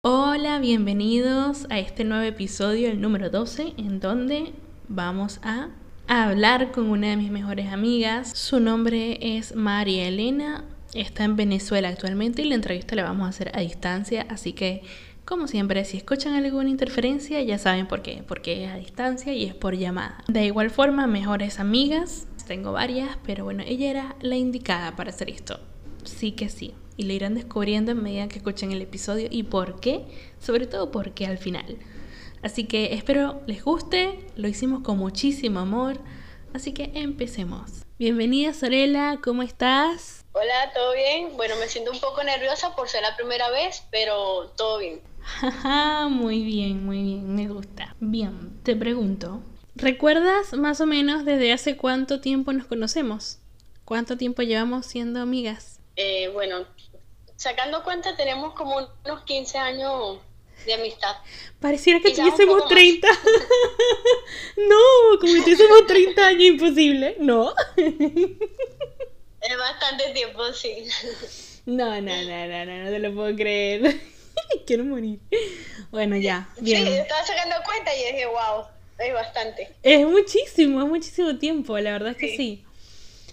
[0.00, 4.54] Hola, bienvenidos a este nuevo episodio, el número 12, en donde
[4.88, 5.68] vamos a
[6.08, 8.36] hablar con una de mis mejores amigas.
[8.36, 13.28] Su nombre es María Elena, está en Venezuela actualmente y la entrevista la vamos a
[13.28, 14.82] hacer a distancia, así que
[15.24, 19.44] como siempre, si escuchan alguna interferencia ya saben por qué, porque es a distancia y
[19.44, 20.22] es por llamada.
[20.28, 25.30] De igual forma, mejores amigas, tengo varias, pero bueno, ella era la indicada para hacer
[25.30, 25.60] esto.
[26.04, 26.74] Sí que sí.
[26.96, 30.04] Y lo irán descubriendo en medida que escuchen el episodio y por qué,
[30.38, 31.78] sobre todo por qué al final.
[32.42, 35.98] Así que espero les guste, lo hicimos con muchísimo amor,
[36.52, 37.84] así que empecemos.
[37.98, 40.24] Bienvenida Sorela, ¿cómo estás?
[40.32, 41.36] Hola, ¿todo bien?
[41.36, 45.00] Bueno, me siento un poco nerviosa por ser la primera vez, pero todo bien.
[46.10, 47.96] Muy bien, muy bien, me gusta.
[48.00, 49.42] Bien, te pregunto,
[49.74, 53.38] ¿recuerdas más o menos desde hace cuánto tiempo nos conocemos?
[53.84, 55.80] ¿Cuánto tiempo llevamos siendo amigas?
[55.96, 56.66] Eh, bueno,
[57.36, 60.18] sacando cuenta tenemos como unos 15 años
[60.64, 61.16] de amistad.
[61.60, 63.08] Pareciera que tuviésemos 30.
[64.56, 67.16] no, como que tuviésemos 30 años, imposible.
[67.18, 67.54] No.
[67.76, 70.86] es bastante tiempo, sí.
[71.66, 74.13] No, no, no, no, no, no te lo puedo creer.
[74.66, 75.20] Quiero morir.
[75.90, 76.48] Bueno, ya.
[76.60, 76.86] Bien.
[76.86, 78.64] Sí, estaba sacando cuenta y dije, wow,
[78.98, 79.68] es bastante.
[79.82, 82.64] Es muchísimo, es muchísimo tiempo, la verdad es que sí.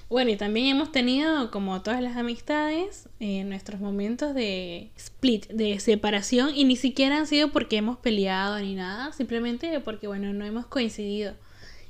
[0.10, 5.80] Bueno, y también hemos tenido, como todas las amistades, eh, nuestros momentos de split, de
[5.80, 10.44] separación, y ni siquiera han sido porque hemos peleado ni nada, simplemente porque, bueno, no
[10.44, 11.34] hemos coincidido.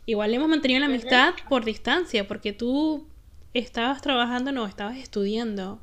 [0.05, 3.07] Igual hemos mantenido la amistad por distancia, porque tú
[3.55, 5.79] estabas trabajando, no, estabas estudiando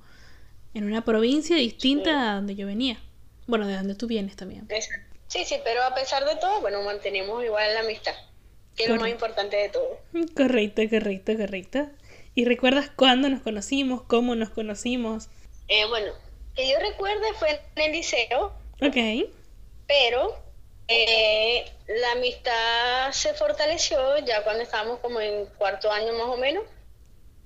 [0.74, 3.00] en una provincia distinta a donde yo venía.
[3.48, 4.68] Bueno, de donde tú vienes también.
[5.26, 8.14] Sí, sí, pero a pesar de todo, bueno, mantenemos igual la amistad,
[8.76, 10.00] que es lo más importante de todo.
[10.36, 11.88] Correcto, correcto, correcto.
[12.34, 14.02] ¿Y recuerdas cuándo nos conocimos?
[14.02, 15.28] ¿Cómo nos conocimos?
[15.66, 16.12] Eh, bueno,
[16.54, 18.52] que yo recuerde fue en el liceo.
[18.82, 19.30] Ok.
[19.86, 20.38] Pero
[20.86, 26.64] eh, la amistad se fortaleció ya cuando estábamos como en cuarto año más o menos,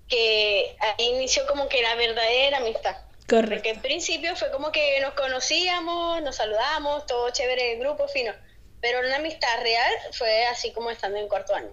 [0.09, 2.97] que ahí inició como que la verdadera amistad.
[3.29, 3.55] Correcto.
[3.55, 8.33] Porque en principio fue como que nos conocíamos, nos saludamos, todo chévere, grupo fino.
[8.81, 11.71] Pero una amistad real fue así como estando en cuarto año.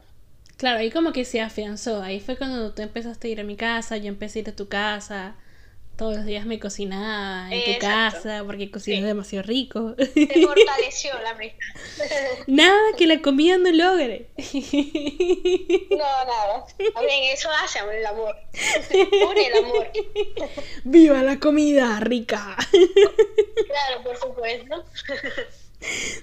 [0.58, 2.02] Claro, ahí como que se afianzó.
[2.02, 4.56] Ahí fue cuando tú empezaste a ir a mi casa, yo empecé a ir a
[4.56, 5.36] tu casa.
[6.00, 9.96] Todos los días me cocinaba en tu casa porque cocinas demasiado rico.
[9.98, 11.58] Se fortaleció la amistad.
[12.48, 14.30] Nada que la comida no logre.
[15.90, 16.66] No, nada.
[16.78, 18.34] Bien, eso hace el amor.
[19.30, 19.92] Une el amor.
[20.86, 22.56] ¡Viva la comida rica!
[22.72, 24.86] Claro, por supuesto.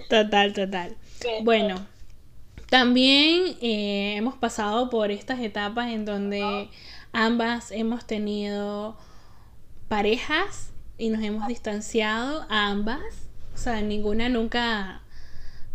[0.08, 0.97] Total, total.
[1.43, 1.87] Bueno,
[2.70, 6.70] también eh, hemos pasado por estas etapas en donde
[7.12, 8.97] ambas hemos tenido
[9.88, 13.02] parejas y nos hemos distanciado a ambas.
[13.54, 15.02] O sea, ninguna nunca...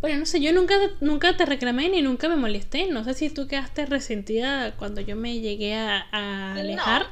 [0.02, 2.88] Bueno, no sé, yo nunca, nunca te reclamé ni nunca me molesté.
[2.88, 7.08] No sé si tú quedaste resentida cuando yo me llegué a, a alejar.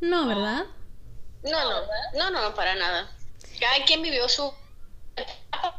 [0.00, 0.26] No.
[0.26, 0.64] ¿verdad?
[1.44, 1.50] No,
[2.14, 3.10] no, no, no, para nada.
[3.60, 4.52] Cada quien vivió su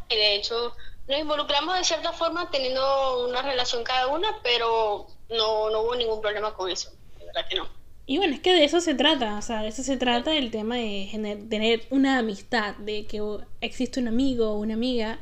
[0.09, 0.75] y de hecho
[1.07, 6.21] nos involucramos de cierta forma teniendo una relación cada una, pero no, no hubo ningún
[6.21, 6.91] problema con eso.
[7.19, 7.67] De verdad que no.
[8.05, 10.51] Y bueno, es que de eso se trata, o sea, de eso se trata el
[10.51, 13.21] tema de tener una amistad, de que
[13.61, 15.19] existe un amigo o una amiga.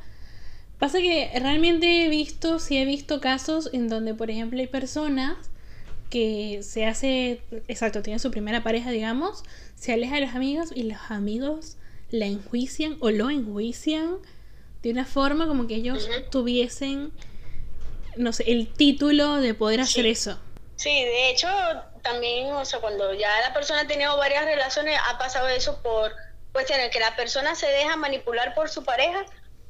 [0.80, 5.38] Pasa que realmente he visto, sí he visto casos en donde, por ejemplo, hay personas
[6.09, 9.44] que se hace, exacto, tiene su primera pareja, digamos,
[9.75, 11.78] se aleja de los amigos y los amigos
[12.09, 14.18] la enjuician o lo enjuician
[14.81, 17.12] de una forma como que ellos tuviesen,
[18.18, 20.40] no sé, el título de poder hacer eso.
[20.75, 21.48] Sí, de hecho,
[22.01, 26.13] también, o sea, cuando ya la persona ha tenido varias relaciones, ha pasado eso por
[26.51, 29.25] cuestiones que la persona se deja manipular por su pareja,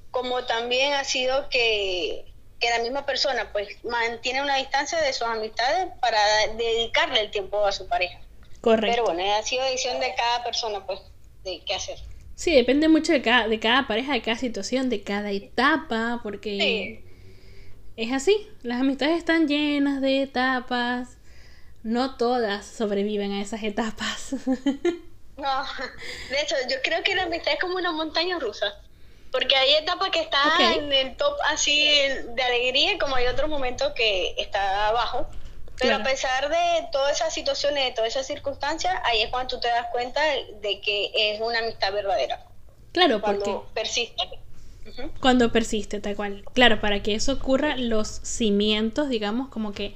[0.09, 2.25] como también ha sido que,
[2.59, 6.19] que la misma persona pues mantiene una distancia de sus amistades para
[6.57, 8.19] dedicarle el tiempo a su pareja.
[8.61, 9.03] Correcto.
[9.03, 10.99] Pero bueno, ha sido decisión de cada persona pues
[11.43, 11.97] de qué hacer.
[12.35, 17.03] Sí, depende mucho de cada, de cada pareja, de cada situación, de cada etapa, porque
[17.95, 18.47] es así.
[18.63, 21.17] Las amistades están llenas de etapas.
[21.83, 24.33] No todas sobreviven a esas etapas.
[25.37, 25.63] no,
[26.29, 28.73] de hecho, yo creo que la amistad es como una montaña rusa.
[29.31, 33.93] Porque hay etapas que están en el top así de alegría, como hay otros momentos
[33.95, 35.25] que está abajo.
[35.79, 39.61] Pero a pesar de todas esas situaciones, de todas esas circunstancias, ahí es cuando tú
[39.61, 42.45] te das cuenta de que es una amistad verdadera.
[42.91, 43.73] Claro, cuando porque...
[43.73, 44.29] persiste.
[45.22, 46.43] Cuando persiste, tal cual.
[46.53, 49.95] Claro, para que eso ocurra, los cimientos, digamos, como que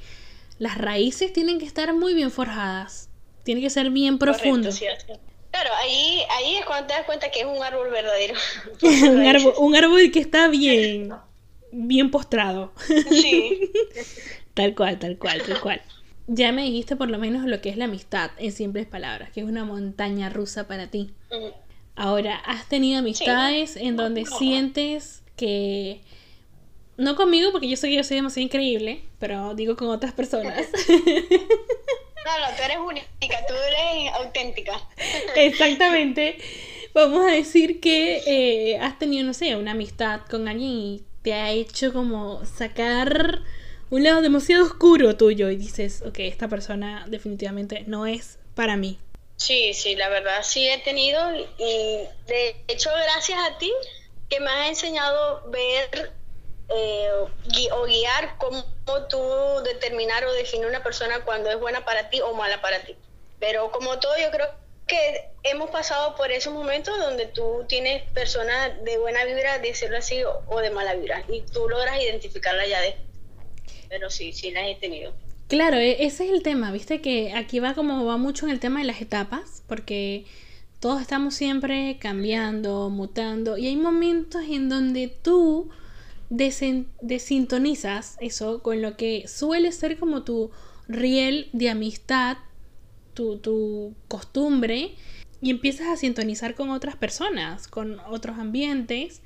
[0.57, 3.09] las raíces tienen que estar muy bien forjadas.
[3.43, 4.69] Tiene que ser bien profundo.
[4.71, 8.33] Claro, ahí, ahí es cuando te das cuenta que es un árbol verdadero.
[8.81, 11.13] un, árbol, un árbol que está bien,
[11.71, 12.73] bien postrado.
[13.09, 13.71] Sí.
[14.53, 15.81] tal cual, tal cual, tal cual.
[16.27, 19.41] Ya me dijiste por lo menos lo que es la amistad, en simples palabras, que
[19.41, 21.11] es una montaña rusa para ti.
[21.95, 26.01] Ahora, ¿has tenido amistades en donde sientes que...
[26.97, 30.67] No conmigo, porque yo sé que yo soy demasiado increíble, pero digo con otras personas.
[32.25, 34.73] No, no, tú eres única, tú eres auténtica.
[35.35, 36.39] Exactamente.
[36.91, 41.33] Vamos a decir que eh, has tenido, no sé, una amistad con alguien y te
[41.33, 43.41] ha hecho como sacar
[43.91, 48.97] un lado demasiado oscuro tuyo y dices, ok, esta persona definitivamente no es para mí.
[49.35, 51.19] Sí, sí, la verdad sí he tenido
[51.59, 53.71] y de hecho gracias a ti
[54.29, 56.11] que me has enseñado ver
[56.69, 57.09] eh,
[57.71, 58.63] o guiar cómo
[59.09, 59.21] tú
[59.63, 62.95] determinar o definir una persona cuando es buena para ti o mala para ti.
[63.39, 64.47] Pero como todo, yo creo
[64.87, 70.17] que hemos pasado por esos momentos donde tú tienes personas de buena vibra, decirlo así,
[70.23, 72.95] o, de mala vibra, y tú logras identificarla ya de...
[73.89, 75.13] Pero sí, sí las he tenido.
[75.47, 78.59] Claro, e, ese es el tema, viste que aquí va como va mucho en el
[78.59, 80.25] tema de las etapas, porque
[80.79, 85.71] todos estamos siempre cambiando, mutando, y hay momentos en donde tú
[86.37, 90.51] desintonizas eso con lo que suele ser como tu
[90.87, 92.37] riel de amistad,
[93.13, 94.95] tu, tu costumbre,
[95.41, 99.21] y empiezas a sintonizar con otras personas, con otros ambientes,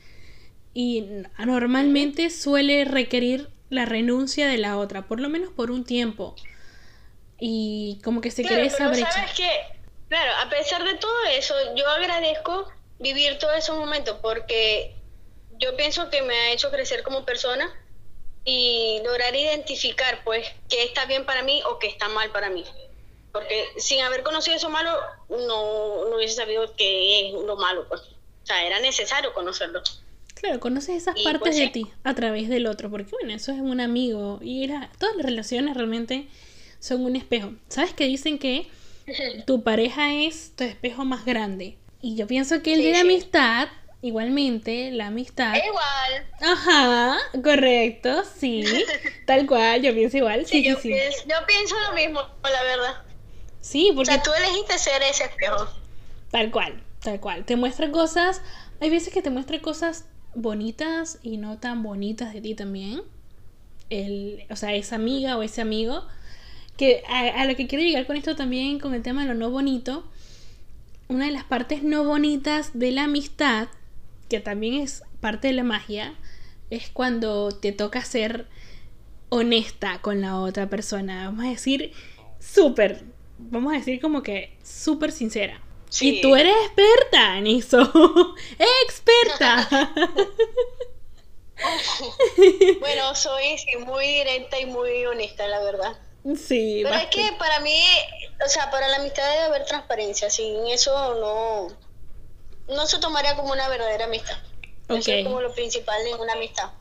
[0.74, 1.06] y
[1.38, 6.36] normalmente suele requerir la renuncia de la otra, por lo menos por un tiempo.
[7.40, 9.12] Y como que se crea esa brecha.
[9.12, 9.50] ¿sabes qué?
[10.10, 12.68] Claro, a pesar de todo eso, yo agradezco
[13.00, 14.96] vivir todos esos momentos porque
[15.60, 17.70] yo pienso que me ha hecho crecer como persona
[18.46, 22.64] y lograr identificar pues qué está bien para mí o qué está mal para mí.
[23.32, 24.92] Porque sin haber conocido eso malo,
[25.30, 27.88] no, no hubiese sabido qué es lo malo.
[27.88, 28.02] Pues.
[28.02, 29.82] O sea, era necesario conocerlo.
[30.34, 33.60] Claro, conoces esas pues, partes de ti a través del otro, porque bueno, eso es
[33.60, 36.28] un amigo y era, todas las relaciones realmente
[36.80, 37.54] son un espejo.
[37.68, 38.68] ¿Sabes que dicen que
[39.46, 41.78] tu pareja es tu espejo más grande?
[42.02, 43.68] Y yo pienso que el de amistad
[44.02, 45.54] Igualmente, la amistad.
[45.56, 46.28] Igual.
[46.40, 48.64] Ajá, correcto, sí.
[49.26, 50.46] Tal cual, yo pienso igual.
[50.46, 53.04] Sí, yo, sí, Pienso, yo pienso lo mismo, la verdad.
[53.60, 54.12] Sí, porque.
[54.12, 55.68] O sea, tú elegiste ser ese espejo.
[56.32, 57.44] Tal cual, tal cual.
[57.44, 58.42] Te muestra cosas.
[58.80, 63.02] Hay veces que te muestra cosas bonitas y no tan bonitas de ti también.
[63.90, 66.06] El, o sea, esa amiga o ese amigo.
[66.78, 69.50] Que a lo que quiero llegar con esto también, con el tema de lo no
[69.50, 70.10] bonito.
[71.10, 73.68] Una de las partes no bonitas de la amistad
[74.30, 76.16] que también es parte de la magia,
[76.70, 78.48] es cuando te toca ser
[79.30, 81.26] honesta con la otra persona.
[81.26, 81.94] Vamos a decir
[82.40, 83.04] súper,
[83.38, 85.62] vamos a decir como que súper sincera.
[86.02, 87.82] Y tú eres experta en eso.
[88.86, 89.92] experta.
[92.80, 95.98] bueno, soy muy directa y muy honesta, la verdad.
[96.36, 96.82] Sí.
[96.84, 97.82] Pero es que para mí,
[98.46, 100.30] o sea, para la amistad debe haber transparencia.
[100.30, 101.89] Sin eso no
[102.70, 104.38] no se tomaría como una verdadera amistad.
[104.88, 106.72] Eso es como lo principal en una amistad.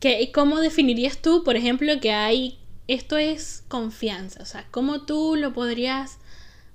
[0.00, 2.58] ¿Qué, ¿Cómo definirías tú, por ejemplo, que hay...
[2.88, 6.18] Esto es confianza, o sea, ¿cómo tú lo podrías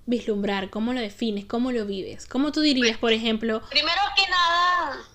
[0.06, 0.70] vislumbrar?
[0.70, 1.46] ¿Cómo lo defines?
[1.46, 2.26] ¿Cómo lo vives?
[2.26, 3.62] ¿Cómo tú dirías, por ejemplo...
[3.70, 5.06] Primero que nada,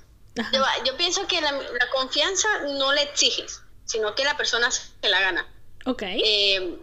[0.85, 1.53] yo, pienso que la,
[1.95, 5.49] confianza no le exiges, sino que la persona se la gana.
[5.87, 6.03] Ok.
[6.03, 6.79] Eh,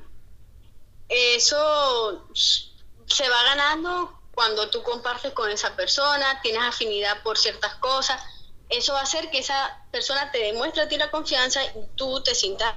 [1.10, 8.22] eso se va ganando cuando tú compartes con esa persona, tienes afinidad por ciertas cosas,
[8.70, 12.24] eso va a hacer que esa persona te demuestre a ti la confianza y tú
[12.24, 12.74] te sientas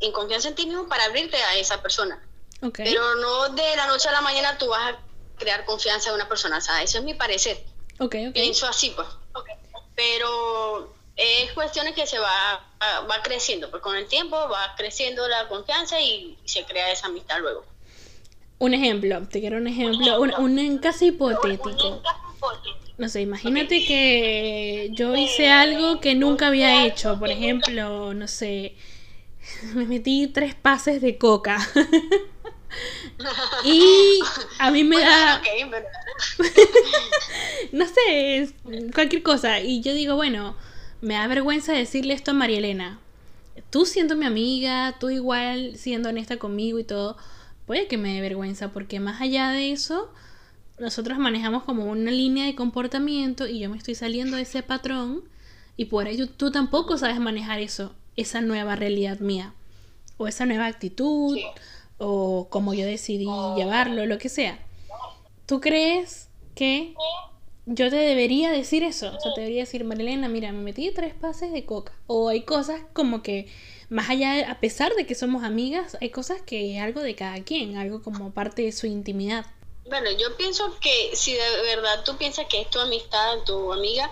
[0.00, 2.26] en confianza en ti mismo para abrirte a esa persona.
[2.74, 4.98] Pero no de la noche a la mañana tú vas a
[5.36, 7.62] crear confianza en una persona, o sea, eso es mi parecer.
[7.98, 9.06] Okay, Pienso así, pues.
[9.94, 15.48] Pero es cuestiones que se va, va creciendo, pues con el tiempo va creciendo la
[15.48, 17.73] confianza y se crea esa amistad luego.
[18.64, 22.00] Un ejemplo, te quiero un ejemplo, un, un, caso hipotético.
[22.96, 27.18] No sé, imagínate que yo hice algo que nunca había hecho.
[27.18, 28.74] Por ejemplo, no sé,
[29.74, 31.58] me metí tres pases de coca.
[33.64, 34.20] y
[34.58, 35.42] a mí me da...
[37.72, 38.48] no sé,
[38.94, 39.60] cualquier cosa.
[39.60, 40.56] Y yo digo, bueno,
[41.02, 42.98] me da vergüenza decirle esto a María Elena.
[43.68, 47.18] Tú siendo mi amiga, tú igual siendo honesta conmigo y todo
[47.66, 50.12] puede que me dé vergüenza porque más allá de eso,
[50.78, 55.22] nosotros manejamos como una línea de comportamiento y yo me estoy saliendo de ese patrón
[55.76, 59.54] y por ello tú tampoco sabes manejar eso, esa nueva realidad mía.
[60.16, 61.36] o esa nueva actitud,
[61.98, 64.60] o como yo decidí llevarlo, lo que sea.
[65.46, 66.94] ¿Tú crees que
[67.66, 69.14] yo te debería decir eso?
[69.16, 71.92] O sea, te debería decir, Marilena, mira, me metí tres pases de coca.
[72.06, 73.50] O hay cosas como que,
[73.88, 77.42] más allá, a pesar de que somos amigas, hay cosas que es algo de cada
[77.42, 79.46] quien, algo como parte de su intimidad.
[79.86, 84.10] Bueno, yo pienso que si de verdad tú piensas que es tu amistad, tu amiga,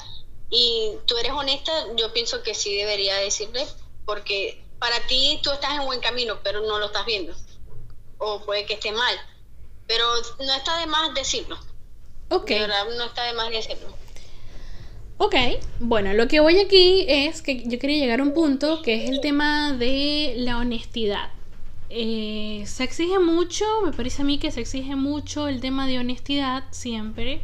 [0.50, 3.66] y tú eres honesta, yo pienso que sí debería decirle,
[4.04, 7.34] porque para ti tú estás en buen camino, pero no lo estás viendo.
[8.18, 9.16] O puede que esté mal.
[9.86, 10.04] Pero
[10.40, 11.58] no está de más decirlo.
[12.32, 12.48] Ok.
[12.48, 13.88] De verdad, no está de más decirlo.
[15.18, 15.36] Ok,
[15.78, 19.10] bueno, lo que voy aquí es que yo quería llegar a un punto que es
[19.10, 21.30] el tema de la honestidad.
[21.90, 25.98] Eh, se exige mucho, me parece a mí que se exige mucho el tema de
[25.98, 27.40] honestidad siempre.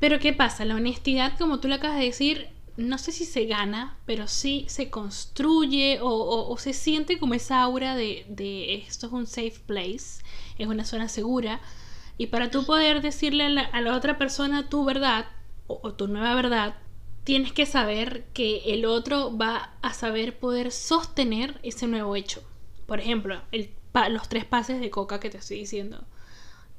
[0.00, 0.64] Pero ¿qué pasa?
[0.64, 4.66] La honestidad, como tú lo acabas de decir, no sé si se gana, pero sí
[4.68, 10.22] se construye o, se siente como esa aura de, esto es un safe place,
[10.58, 11.60] es una zona segura.
[12.16, 15.26] Y para tú poder decirle a la, otra persona tu verdad
[15.66, 16.76] o, tu nueva verdad,
[17.24, 22.42] tienes que saber que el otro va a saber poder sostener ese nuevo hecho.
[22.86, 23.40] Por ejemplo,
[24.10, 26.04] los tres pases de coca que te estoy diciendo.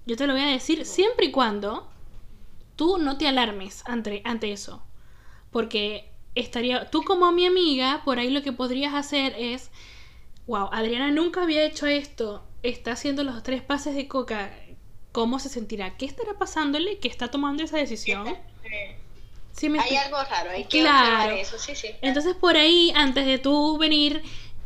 [0.05, 1.89] Yo te lo voy a decir siempre y cuando
[2.75, 4.83] tú no te alarmes ante, ante eso.
[5.51, 9.71] Porque estaría, tú como mi amiga, por ahí lo que podrías hacer es,
[10.47, 14.53] wow, Adriana nunca había hecho esto, está haciendo los tres pases de coca,
[15.15, 15.95] ¿cómo se sentirá?
[15.95, 18.27] ¿Qué estará pasándole que está tomando esa decisión?
[18.27, 21.37] hay algo raro, hay que claro.
[21.37, 21.87] eso, sí, sí.
[22.01, 24.21] Entonces por ahí, antes de tú venir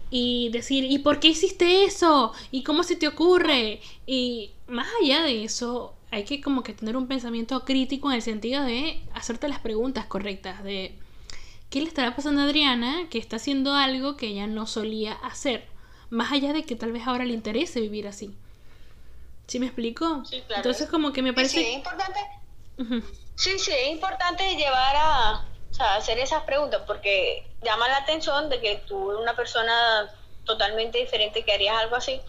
[0.10, 2.34] y decir, ¿y por qué hiciste eso?
[2.50, 3.80] ¿Y cómo se te ocurre?
[4.08, 8.24] Y más allá de eso, hay que como que tener un pensamiento crítico en el
[8.24, 10.96] sentido de hacerte las preguntas correctas, de
[11.70, 15.68] qué le estará pasando a Adriana que está haciendo algo que ella no solía hacer,
[16.10, 18.32] más allá de que tal vez ahora le interese vivir así.
[19.50, 20.24] ¿Sí me explico?
[20.26, 20.62] Sí, claro.
[20.62, 21.58] Entonces como que me parece...
[21.58, 22.20] Sí, es importante.
[23.36, 28.48] Sí, sí, es importante llevar a, o sea, hacer esas preguntas porque llama la atención
[28.50, 30.10] de que tú, una persona
[30.46, 32.22] totalmente diferente, que harías algo así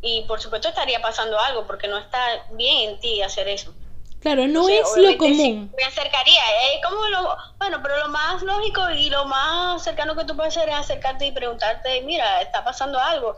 [0.00, 2.18] y por supuesto estaría pasando algo porque no está
[2.52, 3.74] bien en ti hacer eso.
[4.20, 5.72] Claro, no es lo común.
[5.76, 10.24] me acercaría, es como lo, bueno, pero lo más lógico y lo más cercano que
[10.24, 13.36] tú puedes hacer es acercarte y preguntarte, mira, está pasando algo,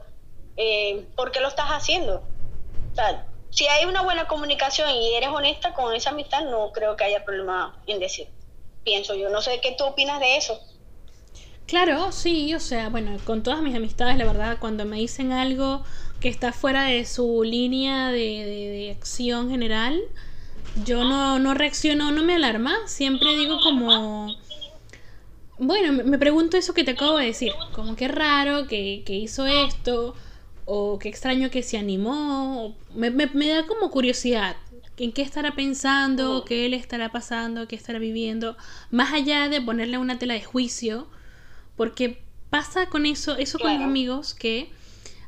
[0.56, 2.22] eh, ¿por qué lo estás haciendo?
[3.50, 7.24] Si hay una buena comunicación y eres honesta con esa amistad, no creo que haya
[7.24, 8.28] problema en decir,
[8.84, 10.60] pienso yo, no sé qué tú opinas de eso.
[11.66, 15.84] Claro, sí, o sea, bueno, con todas mis amistades, la verdad, cuando me dicen algo
[16.20, 20.00] que está fuera de su línea de, de, acción general,
[20.84, 24.34] yo no, no reacciono, no me alarma, siempre digo como...
[25.58, 29.46] Bueno, me pregunto eso que te acabo de decir, como qué raro que, que hizo
[29.46, 30.14] esto,
[30.72, 34.54] o qué extraño que se animó, me, me, me, da como curiosidad,
[34.98, 38.56] en qué estará pensando, qué le estará pasando, qué estará viviendo,
[38.92, 41.08] más allá de ponerle una tela de juicio,
[41.74, 44.70] porque pasa con eso, eso con los amigos que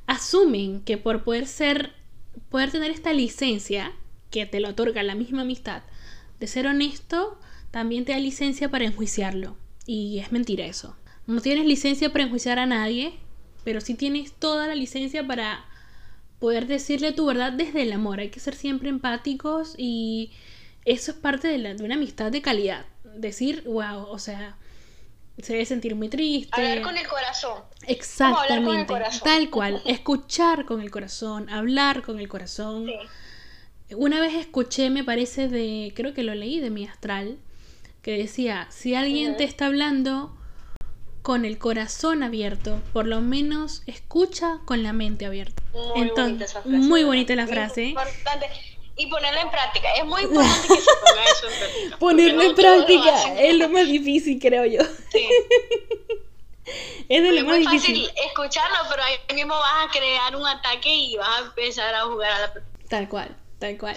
[0.06, 1.92] asumen que por poder ser,
[2.48, 3.90] poder tener esta licencia
[4.30, 5.82] que te lo otorga la misma amistad,
[6.38, 7.36] de ser honesto,
[7.72, 9.56] también te da licencia para enjuiciarlo.
[9.86, 10.94] Y es mentira eso.
[11.26, 13.14] No tienes licencia para enjuiciar a nadie,
[13.64, 15.64] pero sí tienes toda la licencia para
[16.38, 18.20] poder decirle tu verdad desde el amor.
[18.20, 20.32] Hay que ser siempre empáticos y
[20.84, 22.84] eso es parte de, la, de una amistad de calidad.
[23.14, 24.56] Decir, wow, o sea,
[25.40, 26.60] se debe sentir muy triste.
[26.60, 27.62] Hablar con el corazón.
[27.86, 28.92] Exactamente.
[29.22, 29.82] Tal cual.
[29.86, 32.90] Escuchar con el corazón, hablar con el corazón.
[33.94, 37.38] Una vez escuché, me parece de, creo que lo leí de mi astral,
[38.02, 40.36] que decía, si alguien te está hablando
[41.22, 45.62] con el corazón abierto, por lo menos escucha con la mente abierta.
[45.72, 46.78] Muy bonita esa frase.
[46.78, 47.84] Muy bonita la frase.
[47.84, 48.50] Importante
[48.96, 49.88] y ponerlo en práctica.
[49.96, 51.98] Es muy importante que se ponga eso en práctica.
[51.98, 54.82] Ponerlo en práctica es lo más difícil, creo yo.
[55.10, 55.28] Sí.
[57.08, 58.06] es de lo más difícil.
[58.06, 62.02] fácil escucharlo, pero ahí mismo vas a crear un ataque y vas a empezar a
[62.02, 62.52] jugar a la.
[62.88, 63.96] Tal cual, tal cual.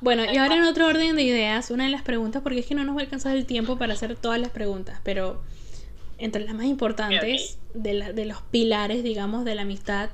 [0.00, 2.74] Bueno, y ahora en otro orden de ideas, una de las preguntas, porque es que
[2.74, 5.42] no nos va a alcanzar el tiempo para hacer todas las preguntas, pero
[6.18, 10.10] entre las más importantes de, la, de los pilares, digamos, de la amistad,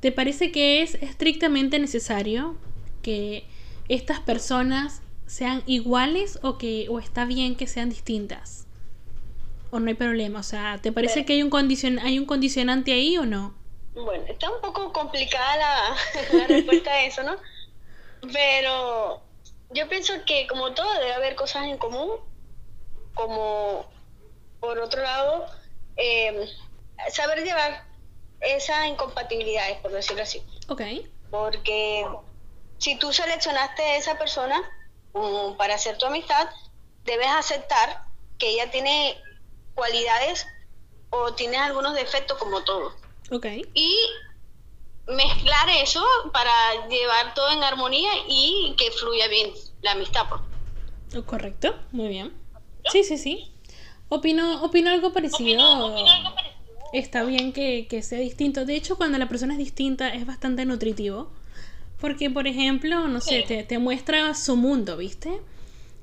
[0.00, 2.56] ¿te parece que es estrictamente necesario
[3.02, 3.46] que
[3.88, 8.66] estas personas sean iguales o que o está bien que sean distintas
[9.70, 12.92] o no hay problema o sea te parece que hay un condicion hay un condicionante
[12.92, 13.54] ahí o no
[13.94, 15.96] bueno está un poco complicada la,
[16.38, 17.36] la respuesta a eso no
[18.32, 19.22] pero
[19.70, 22.10] yo pienso que como todo debe haber cosas en común
[23.14, 23.86] como
[24.62, 25.46] por otro lado
[25.96, 26.48] eh,
[27.10, 27.84] saber llevar
[28.40, 30.40] esas incompatibilidades, por decirlo así.
[30.68, 30.82] Ok.
[31.30, 32.06] Porque
[32.78, 34.62] si tú seleccionaste a esa persona
[35.12, 36.48] um, para hacer tu amistad,
[37.04, 38.04] debes aceptar
[38.38, 39.20] que ella tiene
[39.74, 40.46] cualidades
[41.10, 42.94] o tiene algunos defectos como todo.
[43.32, 43.46] Ok.
[43.74, 43.96] Y
[45.08, 50.26] mezclar eso para llevar todo en armonía y que fluya bien la amistad.
[50.28, 51.24] pues.
[51.24, 52.32] Correcto, muy bien.
[52.90, 53.51] Sí, sí, sí.
[54.14, 55.96] Opino, opino algo parecido.
[56.92, 58.66] Está bien que, que sea distinto.
[58.66, 61.30] De hecho, cuando la persona es distinta es bastante nutritivo.
[61.98, 63.44] Porque, por ejemplo, no sé, Sí.
[63.48, 65.30] te, te muestra su mundo, ¿viste?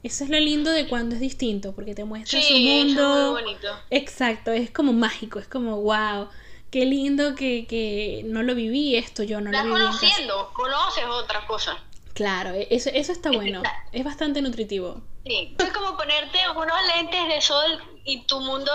[0.01, 3.33] Eso es lo lindo de cuando es distinto, porque te muestra su eso es mundo.
[3.33, 3.67] muy bonito.
[3.91, 6.29] Exacto, es como mágico, es como, wow,
[6.71, 9.77] qué lindo que, que no lo viví esto, yo no lo Estás viví.
[9.85, 9.99] casa".
[9.99, 11.77] conociendo, conoces otra cosa.
[12.19, 15.01] Claro, e- eso, eso está bueno, es bastante nutritivo.
[15.25, 15.55] Sí.
[15.57, 18.69] Es como ponerte unos lentes de sol y tu mundo,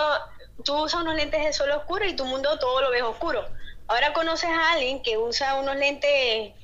[0.64, 3.44] tú usas unos lentes de sol oscuro y tu mundo todo lo ves oscuro.
[3.86, 6.54] Ahora conoces a alguien que usa unos lentes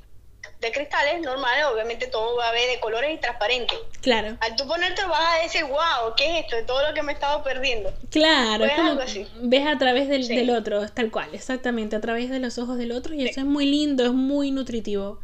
[0.63, 3.75] de cristales normales, obviamente todo va a ver de colores y transparente.
[4.01, 6.57] Claro, Al tú ponerte vas a decir, wow, ¿qué es esto?
[6.57, 7.93] De todo lo que me he estado perdiendo.
[8.11, 9.27] claro, es Pues como algo así.
[9.43, 10.35] ves a través del, Sí.
[10.35, 13.41] del otro, es tal cual, exactamente, a través de los ojos del otro y eso
[13.41, 15.21] es muy lindo, es muy nutritivo.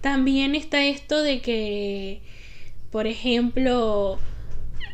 [0.00, 2.22] También está esto de que,
[2.90, 4.20] por ejemplo,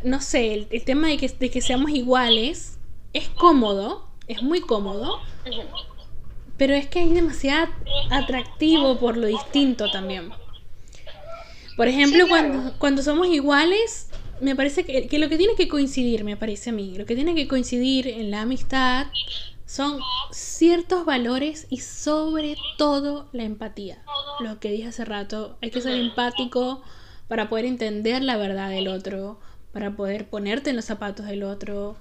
[0.02, 2.80] no sé, el, el tema de que, de que seamos iguales
[3.12, 5.28] es cómodo, es muy cómodo,
[6.56, 7.73] pero es que hay demasiado
[8.11, 10.34] atractivo por lo distinto también.
[11.76, 12.49] Por ejemplo, Sí, claro.
[12.52, 16.70] cuando, cuando somos iguales, me parece que, que lo que tiene que coincidir, me parece
[16.70, 19.08] a mí, lo que tiene que coincidir en la amistad
[19.66, 24.02] son ciertos valores y sobre todo la empatía.
[24.40, 26.83] Lo que dije hace rato, hay que ser empático
[27.28, 29.40] para poder entender la verdad del otro,
[29.73, 31.97] para poder ponerte en los zapatos del otro,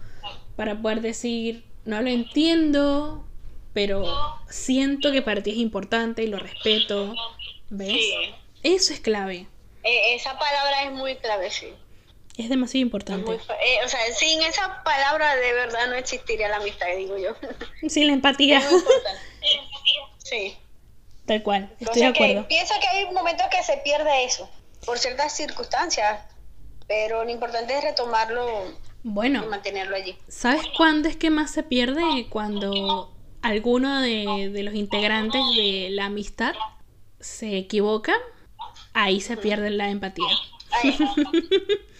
[0.55, 3.25] para poder decir, no lo entiendo,
[3.73, 4.05] pero
[4.49, 7.15] siento que para ti es importante y lo respeto.
[7.69, 7.93] ¿Ves?
[7.93, 8.13] Sí.
[8.61, 9.47] Eso es clave.
[9.83, 11.67] Eh, esa palabra es muy clave, sí.
[12.37, 13.31] Es demasiado importante.
[13.31, 17.35] eh, o sea, sin esa palabra de verdad no existiría la amistad, digo yo.
[17.89, 18.57] Sin la empatía.
[18.59, 19.19] Es muy importante.
[20.23, 20.57] Sí.
[21.25, 22.47] Tal cual, estoy de sea que acuerdo.
[22.47, 24.49] pienso que hay momentos que se pierde eso,
[24.85, 26.21] por ciertas circunstancias,
[26.87, 28.71] pero lo importante es retomarlo y
[29.03, 30.17] Bueno, mantenerlo allí.
[30.29, 32.01] ¿sabes cuándo es que más se pierde?
[32.29, 36.55] Cuando alguno de, de los integrantes de la amistad
[37.19, 38.13] se equivoca,
[38.93, 40.25] ahí se pierde la empatía.
[40.71, 40.97] Ahí,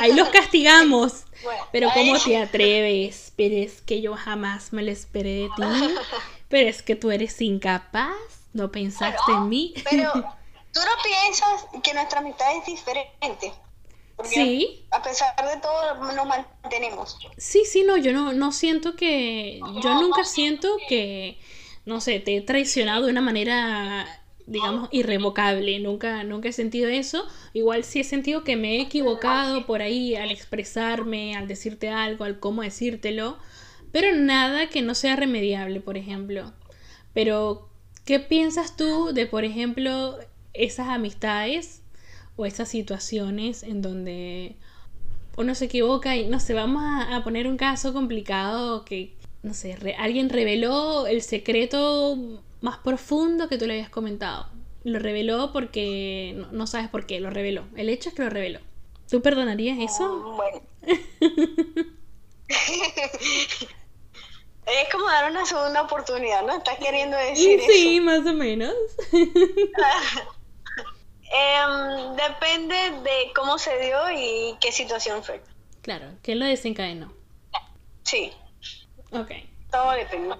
[0.00, 1.24] Ahí los castigamos.
[1.42, 3.32] bueno, Pero ¿cómo te atreves?
[3.36, 5.62] Pero es que yo jamás me lo esperé de ti.
[6.48, 8.16] Pero es que tú eres incapaz.
[8.52, 9.74] No pensaste en mí.
[9.88, 10.12] Pero
[10.72, 13.52] tú no piensas que nuestra amistad es diferente.
[14.16, 14.86] Porque Sí.
[14.90, 17.16] A pesar de todo, nos mantenemos.
[17.38, 21.40] Sí, sí, no, yo no, no siento que, yo nunca siento que,
[21.86, 24.19] no sé, te he traicionado de una manera,
[24.50, 29.64] digamos, irrevocable, nunca, nunca he sentido eso, igual sí he sentido que me he equivocado
[29.64, 33.38] por ahí al expresarme, al decirte algo, al cómo decírtelo,
[33.92, 36.52] pero nada que no sea remediable, por ejemplo.
[37.14, 37.68] Pero,
[38.04, 40.18] ¿qué piensas tú de, por ejemplo,
[40.52, 41.82] esas amistades
[42.34, 44.56] o esas situaciones en donde
[45.36, 49.76] uno se equivoca y no sé, vamos a, poner un caso complicado que, no sé,
[49.96, 54.48] alguien reveló el secreto más profundo que tú le habías comentado.
[54.84, 57.64] Lo reveló porque no, no sabes por qué, lo reveló.
[57.76, 58.60] El hecho es que lo reveló.
[59.08, 60.32] ¿Tú perdonarías eso?
[60.36, 60.60] Bueno.
[64.66, 66.56] es como dar una segunda oportunidad, ¿no?
[66.56, 68.04] Estás queriendo decir Sí, eso.
[68.04, 68.74] más o menos.
[71.32, 75.40] Em, depende de cómo se dio y qué situación fue.
[75.80, 77.12] claro, ¿qué lo desencadenó?
[78.02, 78.32] Sí,
[79.12, 79.30] Ok.
[79.70, 80.34] todo depende.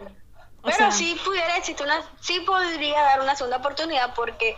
[0.62, 4.56] Pero sea- sí pudiera existir una, sí podría dar una segunda oportunidad porque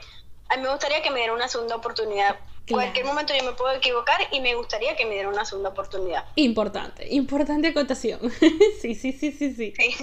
[0.48, 2.36] a mí me gustaría que me diera una segunda oportunidad.
[2.64, 2.82] Claro.
[2.84, 6.24] Cualquier momento yo me puedo equivocar y me gustaría que me diera una segunda oportunidad.
[6.36, 8.20] Importante, importante acotación.
[8.80, 9.74] sí, sí, sí, sí, sí.
[9.76, 9.96] Sí.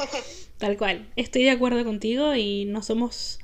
[0.58, 1.12] Tal cual.
[1.16, 3.40] Estoy de acuerdo contigo y no somos.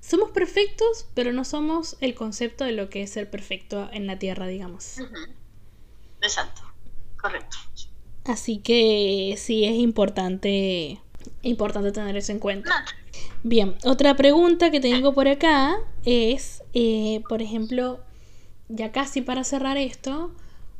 [0.00, 4.18] Somos perfectos, pero no somos el concepto de lo que es ser perfecto en la
[4.18, 4.98] tierra, digamos.
[6.20, 6.62] Exacto,
[7.20, 7.56] correcto.
[8.24, 11.00] Así que sí es importante.
[11.42, 12.84] Importante tener eso en cuenta.
[13.42, 18.00] Bien, otra pregunta que tengo por acá es, eh, por ejemplo,
[18.68, 20.32] ya casi para cerrar esto,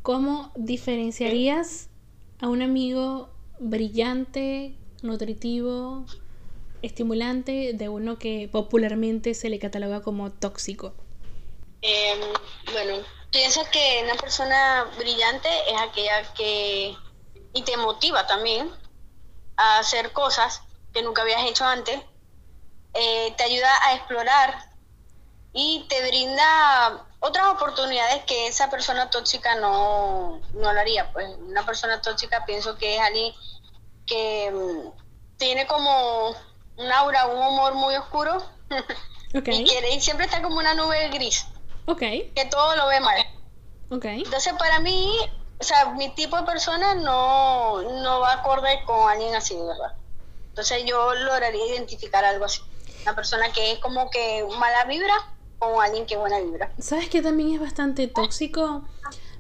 [0.03, 1.89] ¿cómo diferenciarías
[2.41, 6.07] a un amigo brillante, nutritivo,
[6.83, 10.95] estimulante de uno que popularmente se le cataloga como tóxico?
[11.83, 12.19] Em,
[12.73, 16.97] bueno, pienso que una persona brillante es aquella que
[17.55, 18.69] y te motiva también
[19.59, 20.63] a hacer cosas
[20.95, 22.01] que nunca habías hecho antes,
[22.95, 24.71] eh, te ayuda a explorar
[25.53, 31.13] y te brinda otras oportunidades que esa persona tóxica no, no lo haría.
[31.13, 33.35] Pues una persona tóxica pienso que es alguien
[34.07, 36.31] que mm, tiene como
[36.77, 38.43] un aura, un humor muy oscuro
[39.33, 41.47] y, quiere, y siempre está como una nube gris.
[41.87, 42.31] Okay.
[42.35, 43.27] Que todo lo ve mal.
[43.91, 44.23] Okay.
[44.23, 45.19] Entonces para mí,
[45.61, 49.95] o sea, mi tipo de persona no, no va acorde con alguien así, ¿verdad?
[50.51, 52.61] Entonces yo lograría identificar algo así.
[53.03, 55.15] Una persona que es como que mala vibra
[55.61, 56.73] o alguien que buena vibra.
[56.79, 58.85] ¿Sabes que también es bastante tóxico?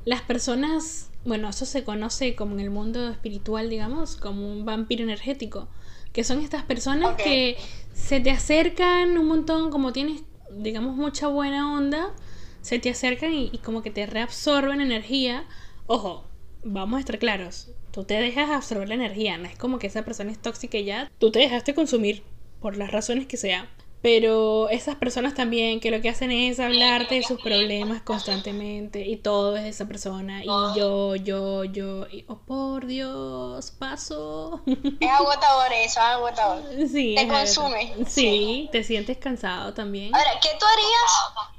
[0.05, 5.03] Las personas, bueno, eso se conoce como en el mundo espiritual, digamos, como un vampiro
[5.05, 5.69] energético,
[6.13, 7.59] que son estas personas que
[7.93, 12.15] se te acercan un montón, como tienes, digamos, mucha buena onda,
[12.63, 15.47] se te acercan y, como que te reabsorben energía.
[15.91, 16.23] Ojo,
[16.63, 20.05] vamos a estar claros, tú te dejas absorber la energía, no es como que esa
[20.05, 22.23] persona es tóxica y ya, tú te dejaste consumir
[22.61, 23.71] por las razones que sea.
[24.03, 29.17] Pero esas personas también que lo que hacen es hablarte de sus problemas constantemente y
[29.17, 34.61] todo es de esa persona y yo, yo, yo, y oh por Dios, paso.
[35.01, 36.65] Es agotador eso, es agotador.
[36.89, 37.15] Sí.
[37.17, 38.05] Te consume.
[38.07, 40.15] Sí, te sientes cansado también.
[40.15, 41.53] Ahora, ¿qué tú harías?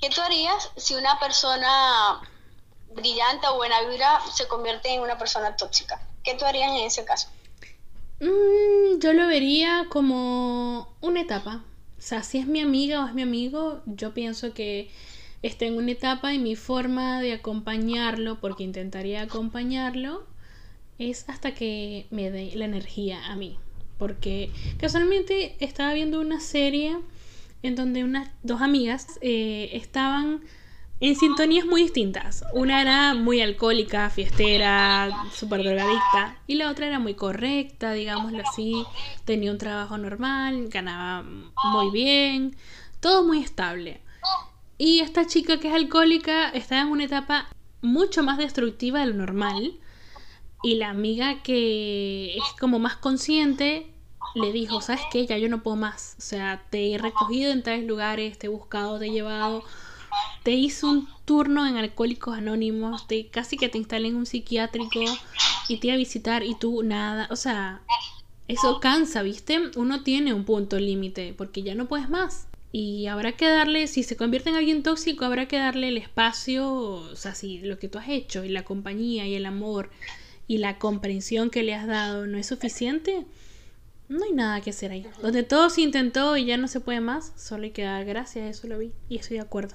[0.00, 2.22] ¿Qué tú harías si una persona
[2.96, 6.00] brillante o buena vibra se convierte en una persona tóxica?
[6.24, 7.28] ¿Qué tú harías en ese caso?
[8.20, 11.62] Mm, yo lo vería como una etapa.
[11.98, 14.90] O sea, si es mi amiga o es mi amigo, yo pienso que
[15.42, 20.26] está en una etapa y mi forma de acompañarlo, porque intentaría acompañarlo,
[20.98, 23.58] es hasta que me dé la energía a mí.
[23.98, 26.98] Porque casualmente estaba viendo una serie
[27.62, 30.42] en donde unas dos amigas eh, estaban
[31.00, 32.44] en sintonías muy distintas.
[32.52, 36.38] Una era muy alcohólica, fiestera, súper drogadicta.
[36.46, 38.84] Y la otra era muy correcta, digámoslo así.
[39.24, 42.56] Tenía un trabajo normal, ganaba muy bien.
[43.00, 44.00] Todo muy estable.
[44.78, 47.46] Y esta chica que es alcohólica estaba en una etapa
[47.82, 49.74] mucho más destructiva de lo normal.
[50.62, 53.86] Y la amiga que es como más consciente
[54.34, 55.26] le dijo, ¿sabes qué?
[55.26, 56.16] Ya yo no puedo más.
[56.18, 59.62] O sea, te he recogido en tales lugares, te he buscado, te he llevado
[60.46, 65.00] te hizo un turno en Alcohólicos Anónimos, te, casi que te instalé en un psiquiátrico
[65.68, 67.82] y te iba a visitar y tú nada, o sea,
[68.46, 69.72] eso cansa, ¿viste?
[69.74, 72.46] Uno tiene un punto límite porque ya no puedes más.
[72.70, 76.70] Y habrá que darle, si se convierte en alguien tóxico, habrá que darle el espacio,
[76.70, 79.90] o sea, si lo que tú has hecho y la compañía y el amor
[80.46, 83.26] y la comprensión que le has dado no es suficiente,
[84.08, 85.08] no hay nada que hacer ahí.
[85.20, 88.58] Donde todo se intentó y ya no se puede más, solo hay que dar gracias,
[88.58, 89.74] eso lo vi y estoy de acuerdo.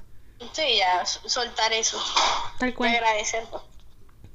[0.54, 2.02] Sí, ya soltar eso.
[2.60, 2.96] Tal cual.
[2.96, 3.64] agradecerlo.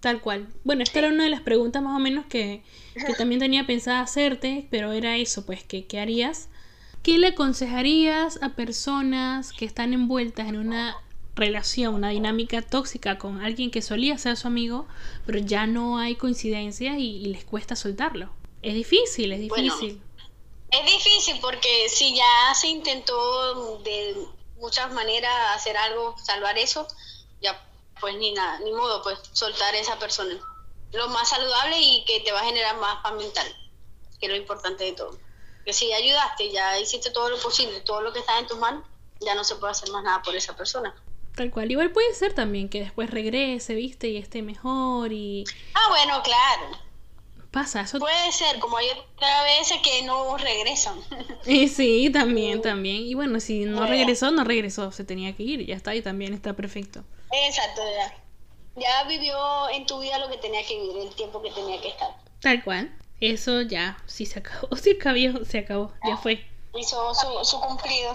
[0.00, 0.46] Tal cual.
[0.64, 2.62] Bueno, esta era una de las preguntas más o menos que,
[2.94, 6.48] que también tenía pensada hacerte, pero era eso, pues, que, ¿qué harías?
[7.02, 10.96] ¿Qué le aconsejarías a personas que están envueltas en una
[11.36, 14.88] relación, una dinámica tóxica con alguien que solía ser su amigo,
[15.26, 18.30] pero ya no hay coincidencia y, les cuesta soltarlo?
[18.62, 20.00] Es difícil, es difícil.
[20.70, 26.86] es difícil porque si ya se intentó de muchas maneras hacer algo, salvar eso,
[27.40, 27.60] ya
[28.00, 30.38] pues ni nada, ni modo, pues soltar a esa persona.
[30.92, 33.46] Lo más saludable y que te va a generar más paz mental,
[34.20, 35.18] que es lo importante de todo.
[35.64, 38.84] Que si ayudaste, ya hiciste todo lo posible, todo lo que está en tus manos,
[39.20, 40.94] ya no se puede hacer más nada por esa persona.
[41.34, 45.44] Tal cual, igual puede ser también que después regrese, viste, y esté mejor y...
[45.74, 46.85] Ah, bueno, claro
[47.56, 47.80] pasa.
[47.80, 47.98] Eso...
[47.98, 51.00] Puede ser, como hay otra veces que no regresan.
[51.46, 52.96] Y sí, también, también.
[52.96, 54.92] Y bueno, si no regresó, no regresó.
[54.92, 57.02] Se tenía que ir, ya está, y también está perfecto.
[57.46, 58.14] Exacto, ya.
[58.76, 59.38] Ya vivió
[59.70, 62.10] en tu vida lo que tenía que vivir, el tiempo que tenía que estar.
[62.40, 62.94] Tal cual.
[63.20, 64.68] Eso ya, sí se acabó.
[64.76, 66.44] Sí acabó, se acabó, ya fue.
[66.78, 68.12] Hizo su, su cumplido.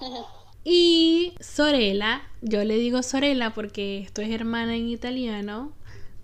[0.64, 5.72] Y Sorella, yo le digo Sorella porque esto es hermana en italiano,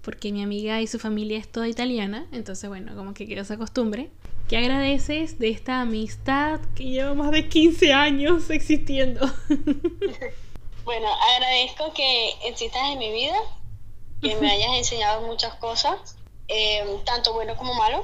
[0.08, 3.58] porque mi amiga y su familia es toda italiana, entonces bueno, como que quedó esa
[3.58, 4.08] costumbre.
[4.48, 9.20] ¿Qué agradeces de esta amistad que lleva más de 15 años existiendo?
[10.84, 13.36] bueno, agradezco que existas en mi vida,
[14.22, 16.16] que me hayas enseñado muchas cosas,
[16.48, 18.00] eh, tanto bueno como malo,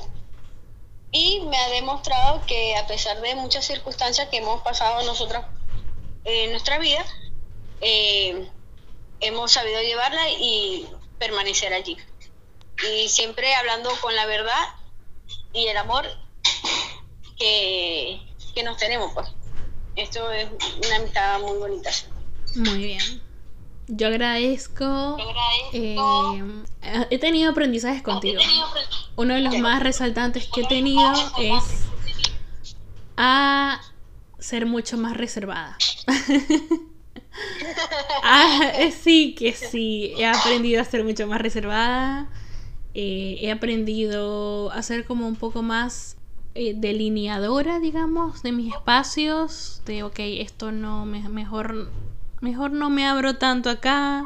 [1.10, 5.42] y me ha demostrado que a pesar de muchas circunstancias que hemos pasado nosotros
[6.24, 7.02] en nuestra vida,
[7.80, 8.46] eh,
[9.20, 10.86] hemos sabido llevarla y
[11.18, 11.96] permanecer allí.
[12.82, 14.62] Y siempre hablando con la verdad
[15.52, 16.06] y el amor
[17.38, 18.20] que,
[18.64, 19.28] nos tenemos, pues.
[19.96, 20.48] Esto es
[20.84, 21.90] una amistad muy bonita.
[22.56, 23.22] Muy bien.
[23.86, 25.16] Yo agradezco.
[25.72, 25.96] Eh,
[27.10, 28.40] he tenido aprendizajes contigo.
[29.16, 31.84] Uno de los más resaltantes que he tenido es
[33.16, 33.80] a
[34.38, 35.76] ser mucho más reservada.
[38.22, 42.28] ah, eh, sí, que sí, he aprendido a ser mucho más reservada.
[42.94, 46.16] Eh, he aprendido a ser como un poco más
[46.54, 49.82] eh, delineadora, digamos, de mis espacios.
[49.86, 51.90] De, ok, esto no, me, mejor,
[52.40, 54.22] mejor no me abro tanto acá.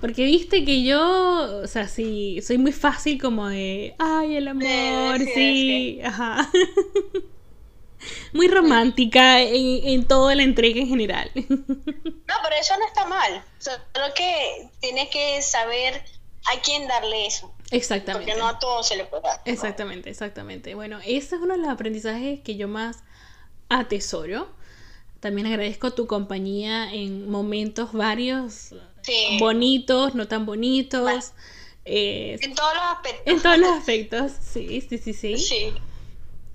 [0.00, 5.18] Porque viste que yo, o sea, sí, soy muy fácil como de, ay, el amor,
[5.32, 6.50] sí, ajá.
[8.32, 11.30] muy romántica en, en, toda la entrega en general.
[12.26, 13.44] No, pero eso no está mal.
[13.58, 16.02] Solo que tienes que saber
[16.46, 17.52] a quién darle eso.
[17.70, 18.26] Exactamente.
[18.26, 19.40] Porque no a todos se le puede dar.
[19.44, 20.74] Exactamente, exactamente.
[20.74, 23.04] Bueno, ese es uno de los aprendizajes que yo más
[23.68, 24.48] atesoro.
[25.20, 28.74] También agradezco tu compañía en momentos varios,
[29.38, 31.32] bonitos, no tan bonitos.
[31.86, 33.22] Eh, en todos los aspectos.
[33.26, 35.38] En todos los aspectos, sí, sí, sí, sí.
[35.38, 35.74] Sí.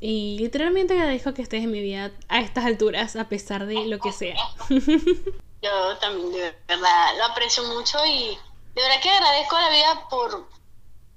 [0.01, 3.99] Y literalmente agradezco que estés en mi vida a estas alturas, a pesar de lo
[3.99, 4.35] que sea.
[5.61, 8.37] Yo también, de verdad, lo aprecio mucho y
[8.75, 10.47] de verdad que agradezco a la vida por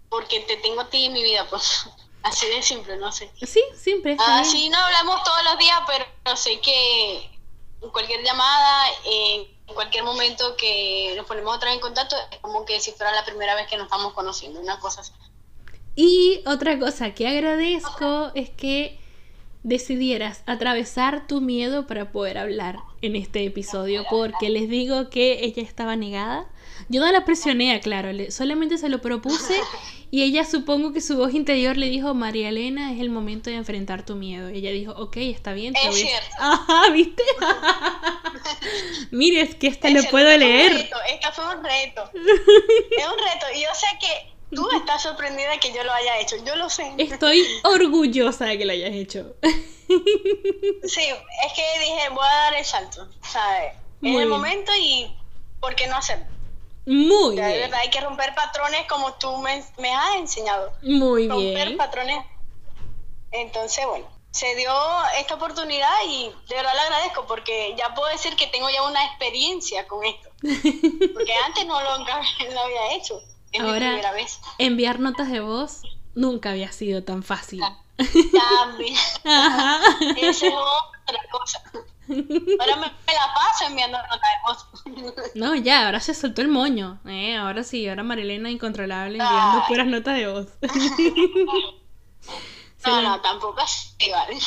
[0.09, 1.89] porque te tengo a ti en mi vida, pues.
[2.23, 3.33] Así de simple, no sé.
[3.43, 4.17] Sí, simple.
[4.21, 7.31] Así no hablamos todos los días, pero sé que
[7.81, 12.65] en cualquier llamada, en cualquier momento que nos ponemos otra vez en contacto, es como
[12.65, 15.13] que si fuera la primera vez que nos estamos conociendo, una cosa así.
[15.95, 18.99] Y otra cosa que agradezco es que
[19.63, 25.63] decidieras atravesar tu miedo para poder hablar en este episodio, porque les digo que ella
[25.63, 26.47] estaba negada.
[26.89, 29.61] Yo no la presioné, claro, solamente se lo propuse
[30.11, 33.57] y ella supongo que su voz interior le dijo, María Elena, es el momento de
[33.57, 34.51] enfrentar tu miedo.
[34.51, 35.75] Y ella dijo, ok, está bien.
[35.75, 36.29] Es cierto.
[36.39, 37.23] Ajá, ¿viste?
[39.11, 40.91] Mire, es que esta lo puedo leer.
[41.09, 42.11] Esta fue un reto.
[42.13, 43.47] es un reto.
[43.57, 46.69] Y yo sé que Tú estás sorprendida de que yo lo haya hecho, yo lo
[46.69, 46.93] sé.
[46.99, 49.35] Estoy orgullosa de que lo hayas hecho.
[50.85, 51.03] Sí,
[51.45, 53.75] es que dije, voy a dar el salto, ¿sabes?
[54.01, 55.15] En el momento y
[55.61, 56.27] ¿por qué no hacerlo?
[56.87, 57.49] Muy bien.
[57.49, 60.73] De verdad, hay que romper patrones como tú me, has enseñado.
[60.83, 61.31] Muy bien.
[61.31, 62.25] Romper patrones.
[63.31, 64.73] Entonces, bueno, se dio
[65.19, 69.05] esta oportunidad y de verdad le agradezco porque ya puedo decir que tengo ya una
[69.07, 70.31] experiencia con esto.
[71.15, 73.23] Porque antes no lo, lo había hecho.
[73.61, 74.01] Ahora,
[74.59, 75.83] enviar notas de voz
[76.15, 77.63] nunca había sido tan fácil.
[77.99, 78.97] También.
[80.17, 81.63] Esa es otra cosa.
[82.09, 84.67] Ahora me, la paso enviando notas de voz.
[85.35, 87.01] No, ya, ahora se soltó el moño.
[87.07, 90.49] Eh, ahora sí, ahora Marilena incontrolable enviando puras notas de voz.
[92.87, 94.39] no, no, tampoco así, vale.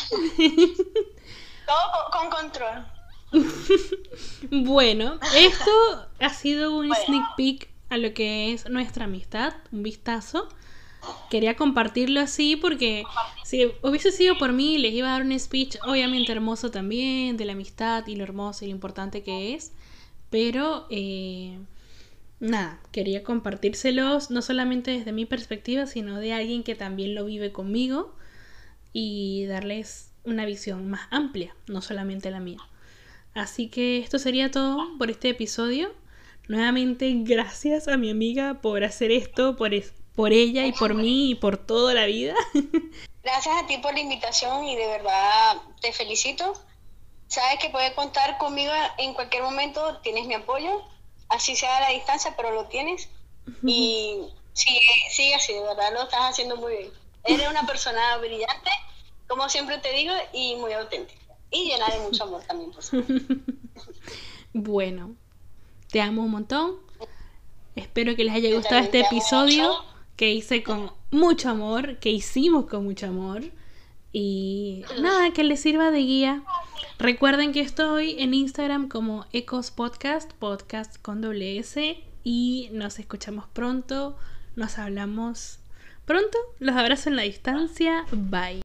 [1.66, 2.86] Todo con, control.
[4.52, 5.72] bueno, esto
[6.20, 10.50] ha sido un sneak peek a lo que es nuestra amistad, un vistazo.
[11.30, 13.04] Quería compartirlo así porque
[13.44, 17.46] si hubiese sido por mí, les iba a dar un speech obviamente hermoso también, de
[17.46, 19.72] la amistad y lo hermoso y lo importante que es.
[20.32, 21.60] Pero, eh,
[22.40, 27.52] nada, quería compartírselos no solamente desde mi perspectiva, sino de alguien que también lo vive
[27.52, 28.16] conmigo
[28.94, 32.60] y darles una visión más amplia, no solamente la mía.
[33.34, 35.94] Así que esto sería todo por este episodio.
[36.48, 39.72] Nuevamente, gracias a mi amiga por hacer esto, por,
[40.16, 42.36] por ella y por mí y por toda la vida.
[43.24, 46.54] Gracias a ti por la invitación y de verdad te felicito.
[47.28, 50.84] Sabes que puedes contar conmigo en cualquier momento, tienes mi apoyo,
[51.30, 53.10] así sea a la distancia, pero lo tienes.
[53.64, 54.80] Y sigue,
[55.10, 56.92] sigue así, de verdad lo estás haciendo muy bien.
[57.24, 58.70] Eres una persona brillante,
[59.28, 61.20] como siempre te digo, y muy auténtica.
[61.50, 62.84] Y llena de mucho amor también, por
[64.54, 65.16] Bueno,
[65.96, 66.74] te amo un montón.
[67.78, 69.72] Espero que les haya gustado este episodio
[70.18, 73.44] que hice con mucho amor, que hicimos con mucho amor.
[74.12, 76.44] Y nada, que les sirva de guía.
[77.00, 81.98] Recuerden que estoy en Instagram como Ecos Podcast, podcast con doble S.
[82.26, 84.18] Y nos escuchamos pronto.
[84.58, 85.60] Nos hablamos
[86.04, 86.38] pronto.
[86.60, 88.04] Los abrazo en la distancia.
[88.12, 88.60] Bye.